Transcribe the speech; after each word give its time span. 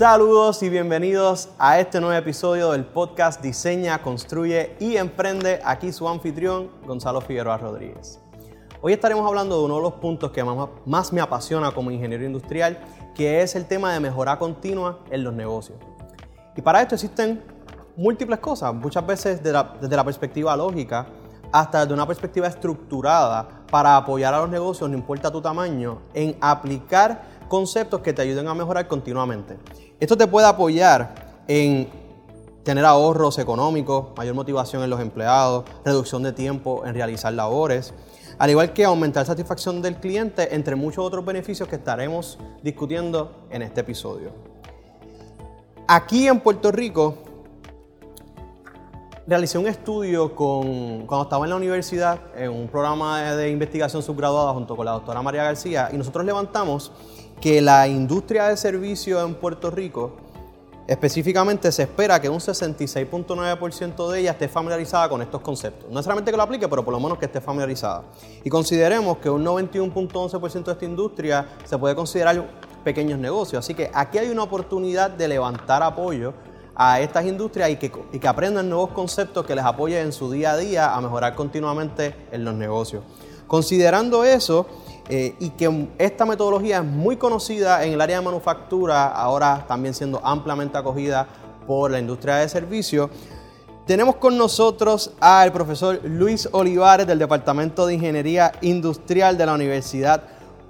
Saludos 0.00 0.62
y 0.62 0.70
bienvenidos 0.70 1.50
a 1.58 1.78
este 1.78 2.00
nuevo 2.00 2.16
episodio 2.16 2.70
del 2.72 2.86
podcast 2.86 3.42
Diseña, 3.42 4.00
Construye 4.00 4.74
y 4.80 4.96
Emprende. 4.96 5.60
Aquí 5.62 5.92
su 5.92 6.08
anfitrión, 6.08 6.70
Gonzalo 6.86 7.20
Figueroa 7.20 7.58
Rodríguez. 7.58 8.18
Hoy 8.80 8.94
estaremos 8.94 9.26
hablando 9.28 9.58
de 9.58 9.64
uno 9.66 9.76
de 9.76 9.82
los 9.82 9.92
puntos 9.92 10.30
que 10.30 10.42
más, 10.42 11.12
me 11.12 11.20
apasiona 11.20 11.72
como 11.72 11.90
ingeniero 11.90 12.24
industrial, 12.24 12.78
que 13.14 13.42
es 13.42 13.54
el 13.54 13.66
tema 13.66 13.92
de 13.92 14.00
mejora 14.00 14.38
continua 14.38 15.00
en 15.10 15.22
los 15.22 15.34
negocios. 15.34 15.78
Y 16.56 16.62
para 16.62 16.80
esto 16.80 16.94
existen 16.94 17.44
múltiples 17.94 18.38
cosas, 18.38 18.72
muchas 18.72 19.06
veces 19.06 19.42
desde 19.42 19.96
la 19.96 20.04
perspectiva 20.04 20.56
lógica 20.56 21.08
hasta 21.52 21.80
desde 21.80 21.92
una 21.92 22.06
perspectiva 22.06 22.46
estructurada 22.46 23.46
para 23.70 23.98
apoyar 23.98 24.32
a 24.32 24.40
los 24.40 24.48
negocios, 24.48 24.88
no 24.88 24.96
importa 24.96 25.30
tu 25.30 25.42
tamaño, 25.42 26.00
en 26.14 26.38
aplicar 26.40 27.22
conceptos 27.48 28.00
que 28.00 28.12
te 28.14 28.22
ayuden 28.22 28.48
a 28.48 28.54
mejorar 28.54 28.88
continuamente. 28.88 29.58
Esto 30.00 30.16
te 30.16 30.26
puede 30.26 30.46
apoyar 30.46 31.14
en 31.46 31.86
tener 32.62 32.86
ahorros 32.86 33.38
económicos, 33.38 34.06
mayor 34.16 34.34
motivación 34.34 34.82
en 34.82 34.88
los 34.88 34.98
empleados, 34.98 35.64
reducción 35.84 36.22
de 36.22 36.32
tiempo 36.32 36.86
en 36.86 36.94
realizar 36.94 37.34
labores, 37.34 37.92
al 38.38 38.48
igual 38.48 38.72
que 38.72 38.86
aumentar 38.86 39.26
satisfacción 39.26 39.82
del 39.82 39.96
cliente, 39.96 40.54
entre 40.54 40.74
muchos 40.74 41.04
otros 41.04 41.22
beneficios 41.22 41.68
que 41.68 41.76
estaremos 41.76 42.38
discutiendo 42.62 43.46
en 43.50 43.60
este 43.60 43.82
episodio. 43.82 44.32
Aquí 45.86 46.26
en 46.26 46.40
Puerto 46.40 46.72
Rico, 46.72 47.16
realicé 49.26 49.58
un 49.58 49.66
estudio 49.66 50.34
con, 50.34 51.06
cuando 51.06 51.24
estaba 51.24 51.44
en 51.44 51.50
la 51.50 51.56
universidad, 51.56 52.20
en 52.36 52.52
un 52.52 52.68
programa 52.68 53.34
de 53.34 53.50
investigación 53.50 54.02
subgraduada 54.02 54.54
junto 54.54 54.74
con 54.74 54.86
la 54.86 54.92
doctora 54.92 55.20
María 55.20 55.44
García, 55.44 55.90
y 55.92 55.98
nosotros 55.98 56.24
levantamos 56.24 56.90
que 57.40 57.60
la 57.62 57.88
industria 57.88 58.48
de 58.48 58.56
servicio 58.56 59.24
en 59.24 59.34
Puerto 59.34 59.70
Rico, 59.70 60.12
específicamente 60.86 61.72
se 61.72 61.84
espera 61.84 62.20
que 62.20 62.28
un 62.28 62.38
66.9% 62.38 64.10
de 64.10 64.20
ella 64.20 64.32
esté 64.32 64.48
familiarizada 64.48 65.08
con 65.08 65.22
estos 65.22 65.40
conceptos. 65.40 65.88
No 65.88 65.94
necesariamente 65.94 66.30
que 66.30 66.36
lo 66.36 66.42
aplique, 66.42 66.68
pero 66.68 66.84
por 66.84 66.92
lo 66.92 67.00
menos 67.00 67.18
que 67.18 67.24
esté 67.24 67.40
familiarizada. 67.40 68.04
Y 68.44 68.50
consideremos 68.50 69.18
que 69.18 69.30
un 69.30 69.44
91.11% 69.44 70.64
de 70.64 70.72
esta 70.72 70.84
industria 70.84 71.46
se 71.64 71.78
puede 71.78 71.94
considerar 71.94 72.44
pequeños 72.84 73.18
negocios. 73.18 73.64
Así 73.64 73.74
que 73.74 73.90
aquí 73.94 74.18
hay 74.18 74.28
una 74.28 74.42
oportunidad 74.42 75.10
de 75.10 75.28
levantar 75.28 75.82
apoyo 75.82 76.34
a 76.74 77.00
estas 77.00 77.24
industrias 77.24 77.70
y 77.70 77.76
que, 77.76 77.92
y 78.12 78.18
que 78.18 78.28
aprendan 78.28 78.68
nuevos 78.68 78.90
conceptos 78.90 79.46
que 79.46 79.54
les 79.54 79.64
apoyen 79.64 80.06
en 80.06 80.12
su 80.12 80.30
día 80.30 80.52
a 80.52 80.56
día 80.56 80.94
a 80.94 81.00
mejorar 81.00 81.34
continuamente 81.34 82.14
en 82.32 82.44
los 82.44 82.54
negocios. 82.54 83.02
Considerando 83.46 84.24
eso, 84.24 84.66
eh, 85.12 85.34
y 85.40 85.50
que 85.50 85.88
esta 85.98 86.24
metodología 86.24 86.78
es 86.78 86.84
muy 86.84 87.16
conocida 87.16 87.84
en 87.84 87.94
el 87.94 88.00
área 88.00 88.20
de 88.20 88.24
manufactura, 88.24 89.08
ahora 89.08 89.64
también 89.66 89.92
siendo 89.92 90.24
ampliamente 90.24 90.78
acogida 90.78 91.26
por 91.66 91.90
la 91.90 91.98
industria 91.98 92.36
de 92.36 92.48
servicios. 92.48 93.10
Tenemos 93.86 94.14
con 94.16 94.38
nosotros 94.38 95.12
al 95.18 95.50
profesor 95.50 95.98
Luis 96.04 96.48
Olivares 96.52 97.08
del 97.08 97.18
Departamento 97.18 97.86
de 97.86 97.94
Ingeniería 97.94 98.52
Industrial 98.60 99.36
de 99.36 99.46
la 99.46 99.54
Universidad 99.54 100.22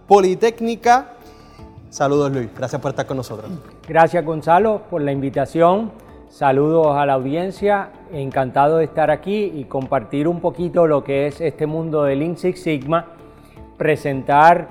Politécnica. 0.09 1.17
Saludos 1.91 2.33
Luis, 2.33 2.49
gracias 2.57 2.81
por 2.81 2.93
estar 2.93 3.05
con 3.05 3.19
nosotros. 3.19 3.51
Gracias 3.87 4.25
Gonzalo 4.25 4.85
por 4.89 5.03
la 5.03 5.13
invitación. 5.13 5.93
Saludos 6.31 6.97
a 6.97 7.05
la 7.05 7.13
audiencia, 7.13 7.91
encantado 8.11 8.79
de 8.79 8.85
estar 8.85 9.11
aquí 9.11 9.53
y 9.55 9.65
compartir 9.65 10.27
un 10.29 10.41
poquito 10.41 10.87
lo 10.87 11.05
que 11.05 11.27
es 11.27 11.43
este 11.43 11.67
mundo 11.67 12.05
del 12.05 12.21
Lean 12.21 12.39
Sigma 12.39 13.20
presentar 13.81 14.69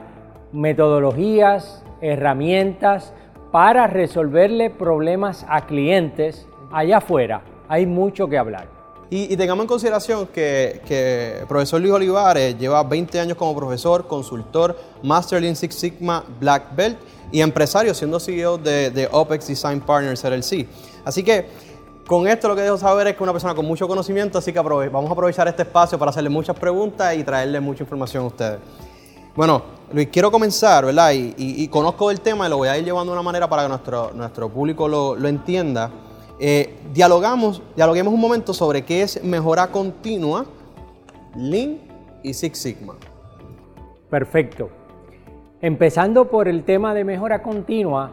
metodologías, 0.52 1.82
herramientas 2.00 3.12
para 3.52 3.88
resolverle 3.88 4.70
problemas 4.70 5.48
a 5.50 5.66
clientes 5.66 6.46
allá 6.72 6.98
afuera. 6.98 7.42
Hay 7.68 7.88
mucho 7.88 8.30
que 8.30 8.38
hablar. 8.38 8.68
Y, 9.10 9.36
tengamos 9.36 9.64
en 9.64 9.68
consideración 9.68 10.28
que, 10.28 11.40
el 11.42 11.48
profesor 11.48 11.82
Luis 11.82 11.92
Olivares 11.92 12.56
lleva 12.60 12.84
20 12.84 13.20
años 13.20 13.36
como 13.36 13.56
profesor, 13.56 14.06
consultor, 14.06 14.78
Master 15.02 15.42
Lean 15.42 15.56
Six 15.56 15.74
Sigma 15.74 16.24
Black 16.40 16.76
Belt 16.76 17.00
y 17.32 17.42
empresario, 17.42 17.96
siendo 17.96 18.20
CEO 18.20 18.60
de, 18.60 19.10
OPEX 19.12 19.48
Design 19.48 19.82
Partners 19.82 20.24
LLC. 20.24 20.68
Así 21.04 21.24
que 21.24 21.48
con 22.06 22.28
esto 22.28 22.48
lo 22.48 22.56
que 22.56 22.62
dejo 22.62 22.78
saber 22.78 23.08
es 23.08 23.16
que 23.16 23.24
una 23.24 23.32
persona 23.32 23.56
con 23.56 23.66
mucho 23.66 23.88
conocimiento, 23.88 24.38
así 24.38 24.54
que 24.54 24.60
vamos 24.60 25.10
a 25.10 25.14
aprovechar 25.14 25.48
este 25.48 25.64
espacio 25.64 25.98
para 25.98 26.12
hacerle 26.12 26.30
muchas 26.30 26.56
preguntas 26.56 27.16
y 27.18 27.24
traerle 27.24 27.60
mucha 27.60 27.82
información 27.82 28.26
a 28.26 28.28
ustedes. 28.28 28.60
Bueno, 29.36 29.62
Luis, 29.94 30.10
quiero 30.12 30.32
comenzar, 30.32 30.86
¿verdad? 30.86 31.12
Y, 31.14 31.68
conozco 31.70 32.12
el 32.12 32.22
tema 32.22 32.48
y 32.48 32.50
lo 32.50 32.58
voy 32.58 32.68
a 32.68 32.78
ir 32.78 32.86
llevando 32.86 33.12
de 33.12 33.18
una 33.18 33.24
manera 33.24 33.48
para 33.50 33.64
que 33.64 33.70
nuestro, 33.70 34.12
nuestro 34.14 34.50
público 34.50 34.88
lo, 34.88 35.28
entienda. 35.28 35.90
Eh, 36.40 36.78
dialogamos, 36.94 37.62
dialoguemos 37.76 38.14
un 38.14 38.20
momento 38.20 38.54
sobre 38.54 38.84
qué 38.84 39.02
es 39.02 39.24
mejora 39.24 39.68
continua, 39.68 40.46
Lean 41.36 41.80
y 42.24 42.34
Six 42.34 42.58
Sigma. 42.58 42.96
Perfecto. 44.10 44.70
Empezando 45.62 46.30
por 46.30 46.48
el 46.48 46.64
tema 46.64 46.94
de 46.94 47.04
mejora 47.04 47.42
continua, 47.44 48.12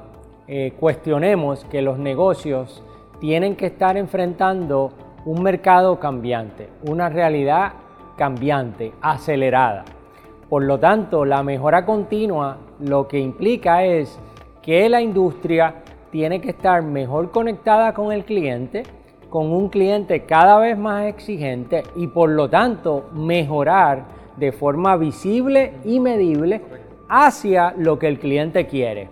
eh, 0.49 0.75
cuestionemos 0.79 1.65
que 1.67 1.83
los 1.83 1.99
negocios 1.99 2.83
tienen 3.21 3.57
que 3.57 3.67
estar 3.67 3.97
enfrentando 3.97 4.93
un 5.25 5.43
mercado 5.43 5.99
cambiante, 5.99 6.69
una 6.83 7.09
realidad 7.09 7.73
cambiante, 8.17 8.93
acelerada. 9.01 9.85
Por 10.49 10.63
lo 10.63 10.79
tanto, 10.79 11.25
la 11.25 11.43
mejora 11.43 11.85
continua 11.85 12.59
lo 12.79 13.09
que 13.09 13.19
implica 13.19 13.85
es 13.85 14.19
que 14.63 14.89
la 14.89 15.01
industria 15.01 15.83
tiene 16.11 16.41
que 16.41 16.51
estar 16.51 16.83
mejor 16.83 17.31
conectada 17.33 17.93
con 17.93 18.13
el 18.13 18.25
cliente, 18.25 18.85
con 19.29 19.53
un 19.53 19.69
cliente 19.69 20.25
cada 20.25 20.59
vez 20.59 20.79
más 20.79 21.07
exigente 21.07 21.83
y 21.97 22.07
por 22.07 22.31
lo 22.31 22.49
tanto 22.49 23.11
mejorar 23.13 24.05
de 24.37 24.53
forma 24.53 24.97
visible 24.97 25.73
y 25.85 25.99
medible 25.99 26.63
hacia 27.09 27.75
lo 27.77 27.99
que 27.99 28.07
el 28.07 28.19
cliente 28.19 28.67
quiere. 28.67 29.09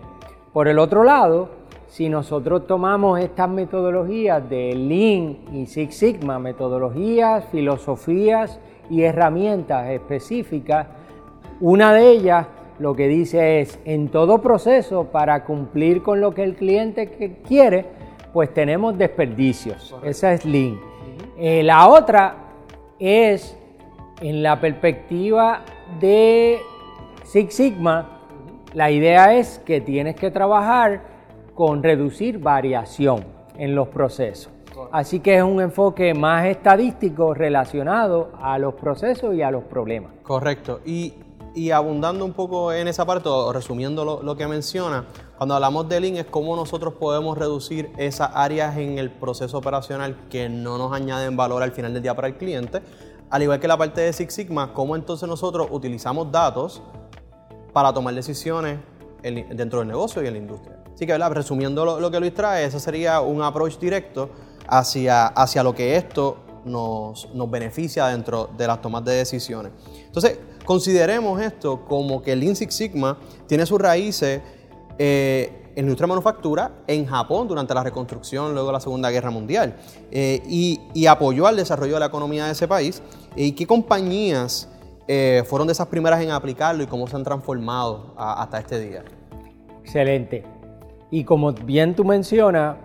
Por 0.53 0.69
el 0.69 0.79
otro 0.79 1.03
lado, 1.03 1.49
si 1.87 2.07
nosotros 2.09 2.65
tomamos 2.65 3.19
estas 3.19 3.49
metodologías 3.49 4.49
de 4.49 4.73
Lean 4.73 5.37
y 5.53 5.65
Six 5.65 5.97
Sigma, 5.97 6.39
metodologías, 6.39 7.45
filosofías 7.51 8.59
y 8.89 9.03
herramientas 9.03 9.89
específicas, 9.89 10.87
una 11.59 11.93
de 11.93 12.09
ellas 12.09 12.47
lo 12.79 12.95
que 12.95 13.07
dice 13.07 13.61
es, 13.61 13.79
en 13.85 14.09
todo 14.09 14.41
proceso, 14.41 15.05
para 15.05 15.45
cumplir 15.45 16.03
con 16.03 16.19
lo 16.19 16.33
que 16.33 16.43
el 16.43 16.55
cliente 16.55 17.39
quiere, 17.47 17.85
pues 18.33 18.53
tenemos 18.53 18.97
desperdicios. 18.97 19.95
Esa 20.03 20.33
es 20.33 20.43
Lean. 20.45 20.79
Eh, 21.37 21.63
la 21.63 21.87
otra 21.87 22.35
es, 22.99 23.57
en 24.21 24.43
la 24.43 24.59
perspectiva 24.59 25.63
de 25.99 26.59
Six 27.23 27.53
Sigma, 27.53 28.19
la 28.73 28.91
idea 28.91 29.37
es 29.37 29.59
que 29.59 29.79
tienes 29.79 30.15
que 30.15 30.31
trabajar 30.31 31.01
con 31.53 31.81
reducir 31.81 32.39
variación 32.39 33.23
en 33.57 33.73
los 33.73 33.87
procesos. 33.87 34.51
Así 34.91 35.21
que 35.21 35.37
es 35.37 35.43
un 35.43 35.61
enfoque 35.61 36.13
más 36.13 36.45
estadístico 36.45 37.33
relacionado 37.33 38.31
a 38.41 38.57
los 38.59 38.73
procesos 38.73 39.33
y 39.33 39.41
a 39.41 39.49
los 39.49 39.63
problemas. 39.63 40.11
Correcto. 40.23 40.81
Y 40.85 41.13
y 41.55 41.71
abundando 41.71 42.25
un 42.25 42.33
poco 42.33 42.73
en 42.73 42.87
esa 42.89 43.05
parte, 43.05 43.29
o 43.29 43.51
resumiendo 43.53 44.21
lo, 44.21 44.35
que 44.35 44.45
menciona, 44.45 45.05
cuando 45.37 45.55
hablamos 45.55 45.87
de 45.87 46.01
Lean 46.01 46.17
es 46.17 46.25
cómo 46.25 46.55
nosotros 46.55 46.95
podemos 46.95 47.37
reducir 47.37 47.91
esas 47.97 48.29
áreas 48.33 48.77
en 48.77 48.99
el 48.99 49.09
proceso 49.09 49.57
operacional 49.57 50.27
que 50.29 50.49
no 50.49 50.77
nos 50.77 50.91
añaden 50.91 51.37
valor 51.37 51.63
al 51.63 51.71
final 51.71 51.93
del 51.93 52.03
día 52.03 52.13
para 52.13 52.27
el 52.27 52.35
cliente, 52.35 52.81
al 53.29 53.41
igual 53.41 53.59
que 53.59 53.69
la 53.69 53.77
parte 53.77 54.01
de 54.01 54.11
Six 54.11 54.33
Sigma, 54.33 54.73
cómo 54.73 54.97
entonces 54.97 55.27
nosotros 55.29 55.67
utilizamos 55.71 56.29
datos 56.29 56.81
para 57.71 57.93
tomar 57.93 58.13
decisiones 58.13 58.79
dentro 59.23 59.79
del 59.79 59.87
negocio 59.87 60.21
y 60.21 60.27
en 60.27 60.33
la 60.33 60.39
industria. 60.39 60.77
Así 60.93 61.07
que, 61.07 61.17
resumiendo 61.17 61.99
lo, 61.99 62.11
que 62.11 62.19
Luis 62.19 62.33
trae, 62.33 62.65
ese 62.65 62.79
sería 62.79 63.21
un 63.21 63.41
approach 63.41 63.79
directo 63.79 64.29
hacia, 64.67 65.27
hacia 65.27 65.63
lo 65.63 65.73
que 65.73 65.95
esto 65.95 66.37
nos, 66.65 67.33
nos 67.33 67.49
beneficia 67.49 68.07
dentro 68.07 68.49
de 68.57 68.67
las 68.67 68.81
tomas 68.81 69.03
de 69.03 69.13
decisiones. 69.13 69.71
Entonces, 70.05 70.39
Consideremos 70.65 71.39
esto 71.41 71.85
como 71.85 72.21
que 72.21 72.33
el 72.33 72.39
Lean 72.39 72.55
Six 72.55 72.73
Sigma 72.73 73.17
tiene 73.47 73.65
sus 73.65 73.79
raíces 73.79 74.41
eh, 74.97 75.61
en 75.75 75.93
de 75.93 76.07
manufactura 76.07 76.71
en 76.87 77.05
Japón 77.05 77.47
durante 77.47 77.73
la 77.73 77.83
reconstrucción 77.83 78.53
luego 78.53 78.67
de 78.67 78.73
la 78.73 78.79
Segunda 78.79 79.11
Guerra 79.11 79.29
Mundial 79.29 79.75
eh, 80.09 80.41
y, 80.47 81.05
apoyó 81.05 81.47
al 81.47 81.57
desarrollo 81.57 81.95
de 81.95 81.99
la 81.99 82.05
economía 82.05 82.45
de 82.45 82.53
ese 82.53 82.67
país. 82.67 83.03
¿Y 83.35 83.51
qué 83.51 83.67
compañías 83.67 84.69
eh, 85.07 85.43
fueron 85.45 85.67
de 85.67 85.73
esas 85.73 85.87
primeras 85.87 86.21
en 86.21 86.31
aplicarlo 86.31 86.81
y 86.81 86.87
cómo 86.87 87.07
se 87.07 87.17
han 87.17 87.23
transformado 87.23 88.13
hasta 88.17 88.59
este 88.59 88.79
día? 88.79 89.03
Excelente. 89.83 90.43
Y 91.11 91.25
como 91.25 91.51
bien 91.51 91.93
tú 91.93 92.05
mencionas, 92.05 92.77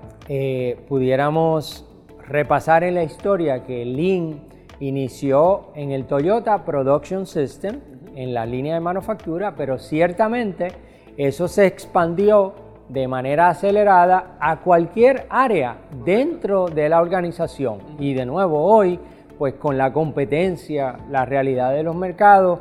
pudiéramos 0.88 1.84
repasar 2.26 2.84
en 2.84 2.94
la 2.96 3.04
historia 3.04 3.64
que 3.64 3.84
Lean 3.84 4.49
inició 4.80 5.68
en 5.74 5.92
el 5.92 6.06
Toyota 6.06 6.64
Production 6.64 7.26
System, 7.26 7.80
en 8.16 8.34
la 8.34 8.44
línea 8.46 8.74
de 8.74 8.80
manufactura, 8.80 9.54
pero 9.54 9.78
ciertamente 9.78 10.68
eso 11.16 11.48
se 11.48 11.66
expandió 11.66 12.54
de 12.88 13.06
manera 13.06 13.48
acelerada 13.48 14.36
a 14.40 14.60
cualquier 14.60 15.26
área 15.30 15.76
dentro 16.04 16.66
de 16.66 16.88
la 16.88 17.00
organización. 17.00 17.78
Y 17.98 18.14
de 18.14 18.26
nuevo 18.26 18.64
hoy, 18.64 18.98
pues 19.38 19.54
con 19.54 19.78
la 19.78 19.92
competencia, 19.92 20.98
la 21.08 21.24
realidad 21.24 21.72
de 21.72 21.84
los 21.84 21.94
mercados, 21.94 22.60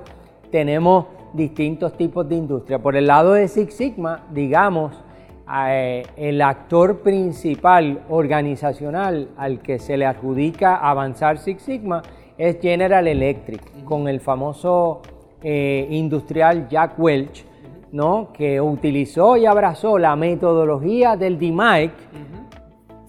tenemos 0.51 1.05
distintos 1.33 1.93
tipos 1.93 2.27
de 2.27 2.35
industria. 2.35 2.79
Por 2.79 2.95
el 2.95 3.07
lado 3.07 3.33
de 3.33 3.47
Six 3.47 3.73
Sigma, 3.73 4.25
digamos, 4.31 5.03
el 5.51 6.41
actor 6.41 6.99
principal 6.99 8.03
organizacional 8.09 9.29
al 9.35 9.59
que 9.61 9.79
se 9.79 9.97
le 9.97 10.05
adjudica 10.05 10.75
avanzar 10.75 11.39
Six 11.39 11.63
Sigma 11.63 12.03
es 12.37 12.59
General 12.61 13.07
Electric, 13.07 13.83
con 13.83 14.07
el 14.07 14.19
famoso 14.19 15.01
eh, 15.41 15.87
industrial 15.89 16.67
Jack 16.69 16.99
Welch, 16.99 17.45
¿no? 17.91 18.31
que 18.31 18.61
utilizó 18.61 19.37
y 19.37 19.45
abrazó 19.45 19.97
la 19.97 20.15
metodología 20.15 21.17
del 21.17 21.39
DMAIC, 21.39 21.91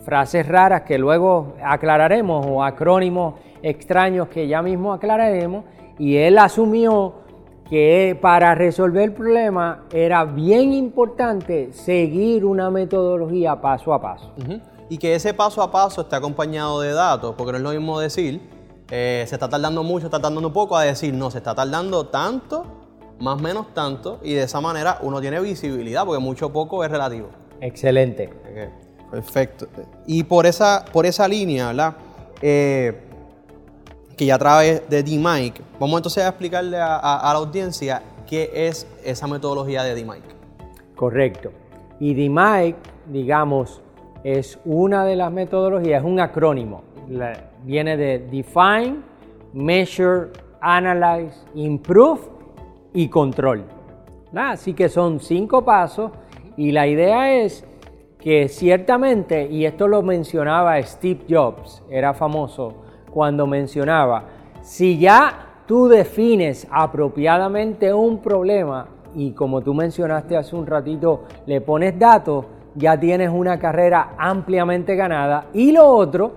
frases 0.03 0.49
raras 0.49 0.83
que 0.83 0.99
luego 0.99 1.55
aclararemos 1.63 2.47
o 2.47 2.65
acrónimos 2.65 3.35
extraños 3.63 4.29
que 4.29 4.49
ya 4.49 4.63
mismo 4.63 4.93
aclararemos, 4.93 5.65
y 5.99 6.17
él 6.17 6.39
asumió 6.39 7.15
que 7.71 8.19
para 8.21 8.57
resolver 8.57 9.05
el 9.05 9.13
problema 9.13 9.85
era 9.93 10.25
bien 10.25 10.73
importante 10.73 11.73
seguir 11.73 12.45
una 12.45 12.69
metodología 12.69 13.61
paso 13.61 13.95
a 13.95 14.01
paso. 14.03 14.35
Y 14.89 14.99
que 14.99 15.15
ese 15.15 15.33
paso 15.33 15.63
a 15.63 15.71
paso 15.71 16.01
esté 16.01 16.17
acompañado 16.17 16.81
de 16.81 16.93
datos, 16.93 17.37
porque 17.39 17.53
no 17.53 17.59
es 17.59 17.63
lo 17.63 17.71
mismo 17.71 18.01
decir, 18.01 18.41
eh, 18.91 19.25
se 19.29 19.37
está 19.37 19.49
tardando 19.49 19.85
mucho, 19.85 20.01
se 20.01 20.07
está 20.09 20.21
tardando 20.21 20.53
poco, 20.53 20.77
a 20.77 20.83
decir, 20.83 21.15
no, 21.15 21.31
se 21.31 21.39
está 21.39 21.55
tardando 21.55 22.09
tanto 22.09 22.67
más 23.21 23.39
o 23.39 23.43
menos 23.43 23.73
tanto, 23.73 24.19
y 24.23 24.33
de 24.33 24.43
esa 24.43 24.61
manera 24.61 24.99
uno 25.03 25.21
tiene 25.21 25.39
visibilidad, 25.41 26.05
porque 26.05 26.21
mucho 26.21 26.47
o 26.47 26.53
poco 26.53 26.83
es 26.85 26.91
relativo. 26.91 27.29
Excelente. 27.61 28.33
Perfecto. 29.11 29.69
Y 30.07 30.25
por 30.25 30.47
esa, 30.47 30.85
por 30.93 31.07
esa 31.07 31.29
línea, 31.29 31.69
¿verdad? 31.69 31.97
Eh, 32.41 33.10
que 34.21 34.27
ya 34.27 34.35
a 34.35 34.39
través 34.39 34.87
de 34.91 35.03
DMIC, 35.03 35.63
vamos 35.79 35.99
entonces 35.99 36.23
a 36.23 36.29
explicarle 36.29 36.77
a, 36.77 37.01
la 37.25 37.39
audiencia 37.39 38.03
qué 38.29 38.51
es 38.53 38.87
esa 39.03 39.27
metodología 39.27 39.83
de 39.83 39.95
DMIC. 39.95 40.23
Correcto. 40.95 41.53
Y 42.01 42.13
DMIC, 42.13 42.77
digamos, 43.07 43.81
es 44.23 44.59
una 44.67 45.07
de 45.07 45.17
las 45.17 45.33
metodologías, 45.33 46.03
es 46.03 46.07
un 46.07 46.21
acrónimo. 46.21 46.83
viene 47.65 47.97
de 47.97 48.19
Define, 48.19 48.99
Measure, 49.55 50.33
Analyze, 50.61 51.39
Improve 51.55 52.21
y 52.93 53.09
control. 53.09 53.65
Así 54.35 54.75
que 54.75 54.91
son 54.91 55.19
cinco 55.21 55.65
pasos 55.65 56.11
y 56.59 56.73
la 56.73 56.87
idea 56.87 57.41
es 57.41 57.65
que 58.19 58.51
ciertamente, 58.51 59.47
y 59.51 59.65
esto 59.65 59.89
lo 59.89 60.03
mencionaba 60.03 60.79
Steve 60.83 61.21
Jobs, 61.27 61.83
era 61.89 62.13
famoso 62.13 62.90
cuando 63.13 63.47
mencionaba, 63.47 64.25
si 64.63 64.99
ya 64.99 65.63
tú 65.67 65.89
defines 65.89 66.67
apropiadamente 66.71 67.93
un 67.93 68.19
problema 68.19 68.89
y 69.15 69.33
como 69.33 69.61
tú 69.61 69.75
mencionaste 69.75 70.37
hace 70.37 70.55
un 70.57 70.67
ratito, 70.67 71.25
le 71.47 71.61
pones 71.61 71.99
datos, 71.99 72.47
ya 72.75 72.99
tienes 72.99 73.31
una 73.31 73.59
carrera 73.59 74.15
ampliamente 74.19 74.95
ganada. 74.95 75.47
Y 75.53 75.73
lo 75.73 75.89
otro, 75.89 76.33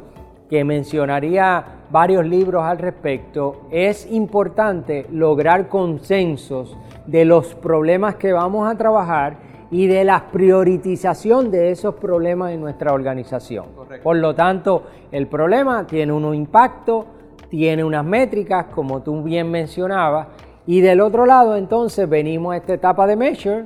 que 0.50 0.64
mencionaría 0.64 1.84
varios 1.92 2.26
libros 2.26 2.64
al 2.64 2.80
respecto, 2.80 3.62
es 3.72 4.12
importante 4.12 5.06
lograr 5.12 5.68
consensos 5.68 6.76
de 7.06 7.26
los 7.26 7.54
problemas 7.56 8.16
que 8.16 8.34
vamos 8.34 8.72
a 8.72 8.78
trabajar 8.78 9.53
y 9.74 9.88
de 9.88 10.04
la 10.04 10.28
priorización 10.32 11.50
de 11.50 11.72
esos 11.72 11.96
problemas 11.96 12.52
en 12.52 12.62
nuestra 12.62 12.94
organización. 12.94 13.66
Por 14.04 14.18
lo 14.18 14.36
tanto, 14.36 14.84
el 15.12 15.26
problema 15.26 15.88
tiene 15.88 16.14
un 16.14 16.36
impacto, 16.36 17.08
tiene 17.50 17.84
unas 17.84 18.06
métricas, 18.06 18.68
como 18.68 19.02
tú 19.02 19.24
bien 19.24 19.50
mencionabas, 19.50 20.28
y 20.68 20.82
del 20.82 21.02
otro 21.02 21.26
lado 21.26 21.58
entonces 21.58 22.08
venimos 22.08 22.54
a 22.54 22.58
esta 22.58 22.76
etapa 22.76 23.08
de 23.08 23.16
measure, 23.16 23.66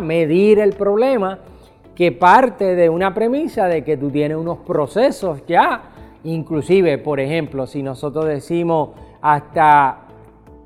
medir 0.00 0.60
el 0.60 0.74
problema, 0.74 1.40
que 1.92 2.12
parte 2.12 2.76
de 2.76 2.88
una 2.88 3.12
premisa 3.12 3.66
de 3.66 3.82
que 3.82 3.96
tú 3.96 4.10
tienes 4.10 4.36
unos 4.36 4.58
procesos 4.58 5.42
ya. 5.48 5.90
Inclusive, 6.22 6.98
por 6.98 7.18
ejemplo, 7.18 7.66
si 7.66 7.82
nosotros 7.82 8.26
decimos 8.26 8.90
hasta 9.20 10.02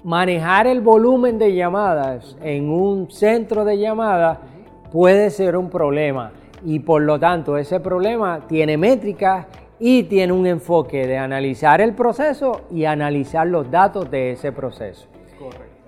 manejar 0.04 0.66
el 0.66 0.82
volumen 0.82 1.38
de 1.38 1.54
llamadas 1.54 2.36
en 2.42 2.68
un 2.68 3.10
centro 3.10 3.64
de 3.64 3.78
llamadas 3.78 4.51
puede 4.92 5.30
ser 5.30 5.56
un 5.56 5.70
problema 5.70 6.32
y 6.64 6.78
por 6.80 7.02
lo 7.02 7.18
tanto 7.18 7.56
ese 7.56 7.80
problema 7.80 8.46
tiene 8.46 8.76
métricas 8.76 9.46
y 9.80 10.04
tiene 10.04 10.32
un 10.32 10.46
enfoque 10.46 11.06
de 11.06 11.18
analizar 11.18 11.80
el 11.80 11.94
proceso 11.94 12.60
y 12.70 12.84
analizar 12.84 13.46
los 13.46 13.68
datos 13.70 14.10
de 14.10 14.32
ese 14.32 14.52
proceso. 14.52 15.06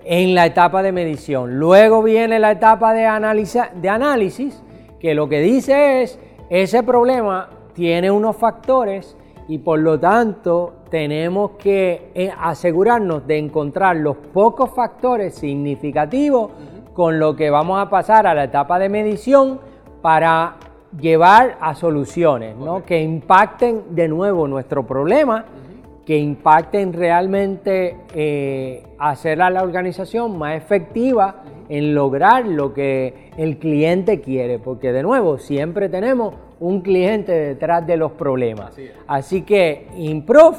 En 0.04 0.34
la 0.34 0.46
etapa 0.46 0.82
de 0.82 0.90
medición. 0.90 1.58
Luego 1.58 2.02
viene 2.02 2.38
la 2.38 2.50
etapa 2.50 2.92
de, 2.92 3.02
de 3.02 3.88
análisis 3.88 4.62
que 4.98 5.14
lo 5.14 5.28
que 5.28 5.40
dice 5.40 6.02
es 6.02 6.18
ese 6.50 6.82
problema 6.82 7.50
tiene 7.74 8.10
unos 8.10 8.36
factores 8.36 9.16
y 9.48 9.58
por 9.58 9.78
lo 9.78 10.00
tanto 10.00 10.74
tenemos 10.90 11.52
que 11.52 12.10
eh, 12.14 12.32
asegurarnos 12.38 13.26
de 13.26 13.38
encontrar 13.38 13.96
los 13.96 14.16
pocos 14.16 14.70
factores 14.70 15.34
significativos 15.34 16.50
con 16.94 17.18
lo 17.18 17.36
que 17.36 17.50
vamos 17.50 17.80
a 17.80 17.90
pasar 17.90 18.26
a 18.26 18.34
la 18.34 18.44
etapa 18.44 18.78
de 18.78 18.88
medición 18.88 19.60
para 20.00 20.54
llevar 20.98 21.58
a 21.60 21.74
soluciones 21.74 22.56
¿no? 22.56 22.84
que 22.84 23.02
impacten 23.02 23.94
de 23.94 24.08
nuevo 24.08 24.46
nuestro 24.46 24.86
problema, 24.86 25.44
que 26.06 26.16
impacten 26.18 26.92
realmente 26.92 27.96
eh, 28.14 28.84
hacer 28.98 29.42
a 29.42 29.50
la 29.50 29.62
organización 29.62 30.38
más 30.38 30.56
efectiva 30.56 31.42
en 31.68 31.94
lograr 31.94 32.46
lo 32.46 32.72
que 32.72 33.30
el 33.36 33.58
cliente 33.58 34.20
quiere, 34.20 34.58
porque 34.58 34.92
de 34.92 35.02
nuevo 35.02 35.38
siempre 35.38 35.88
tenemos 35.88 36.34
un 36.60 36.82
cliente 36.82 37.32
detrás 37.32 37.86
de 37.86 37.96
los 37.96 38.12
problemas. 38.12 38.76
Así, 39.06 39.42
que 39.42 39.88
improve 39.96 40.58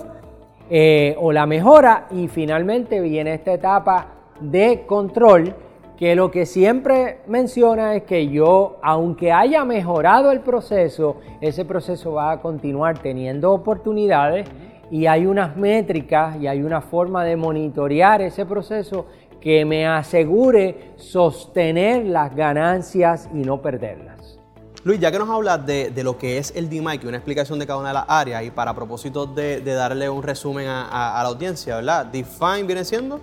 eh, 0.69 1.15
o 1.19 1.31
la 1.31 1.45
mejora 1.45 2.07
y 2.11 2.27
finalmente 2.27 2.99
viene 2.99 3.35
esta 3.35 3.53
etapa 3.53 4.07
de 4.39 4.83
control 4.87 5.53
que 5.97 6.15
lo 6.15 6.29
que 6.29 6.45
siempre 6.45 7.19
menciona 7.27 7.95
es 7.95 8.03
que 8.03 8.27
yo, 8.27 8.77
aunque 8.81 9.31
haya 9.31 9.63
mejorado 9.63 10.31
el 10.31 10.41
proceso, 10.41 11.17
ese 11.39 11.63
proceso 11.63 12.13
va 12.13 12.31
a 12.31 12.41
continuar 12.41 12.99
teniendo 12.99 13.51
oportunidades 13.51 14.47
y 14.91 15.05
hay 15.05 15.25
unas 15.25 15.55
métricas 15.55 16.35
y 16.39 16.47
hay 16.47 16.61
una 16.61 16.81
forma 16.81 17.23
de 17.23 17.35
monitorear 17.35 18.21
ese 18.21 18.45
proceso 18.45 19.05
que 19.39 19.63
me 19.63 19.85
asegure 19.85 20.93
sostener 20.97 22.05
las 22.05 22.35
ganancias 22.35 23.29
y 23.33 23.37
no 23.37 23.61
perderlas. 23.61 24.39
Luis, 24.83 24.99
ya 24.99 25.11
que 25.11 25.17
nos 25.17 25.29
hablas 25.29 25.65
de, 25.65 25.91
lo 26.03 26.17
que 26.17 26.37
es 26.37 26.53
el 26.55 26.69
DMIC 26.69 27.03
y 27.03 27.07
una 27.07 27.17
explicación 27.17 27.57
de 27.57 27.65
cada 27.65 27.79
una 27.79 27.87
de 27.87 27.95
las 27.95 28.05
áreas, 28.07 28.43
y 28.43 28.51
para 28.51 28.73
propósito 28.75 29.25
de, 29.25 29.61
darle 29.61 30.09
un 30.09 30.21
resumen 30.21 30.67
a, 30.67 31.19
la 31.23 31.29
audiencia, 31.29 31.77
¿verdad? 31.77 32.05
Define 32.05 32.63
viene 32.63 32.85
siendo? 32.85 33.19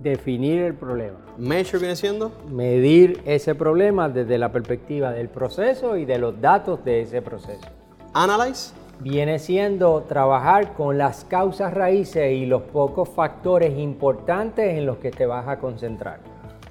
Definir 0.00 0.62
el 0.62 0.74
problema. 0.74 1.18
Measure 1.38 1.80
viene 1.80 1.96
siendo? 1.96 2.30
Medir 2.48 3.20
ese 3.24 3.56
problema 3.56 4.08
desde 4.08 4.38
la 4.38 4.52
perspectiva 4.52 5.10
del 5.10 5.28
proceso 5.28 5.96
y 5.96 6.04
de 6.04 6.18
los 6.18 6.40
datos 6.40 6.84
de 6.84 7.00
ese 7.00 7.20
proceso. 7.20 7.66
Analyze 8.14 8.72
viene 9.00 9.38
siendo 9.38 10.02
trabajar 10.02 10.74
con 10.74 10.98
las 10.98 11.24
causas 11.24 11.74
raíces 11.74 12.32
y 12.32 12.46
los 12.46 12.62
pocos 12.62 13.08
factores 13.08 13.76
importantes 13.76 14.78
en 14.78 14.86
los 14.86 14.98
que 14.98 15.10
te 15.10 15.26
vas 15.26 15.48
a 15.48 15.58
concentrar. 15.58 16.20